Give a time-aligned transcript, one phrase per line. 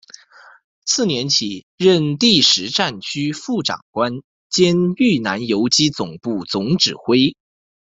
[0.83, 7.35] 次年起任第十战区副长官兼豫南游击总部总指挥。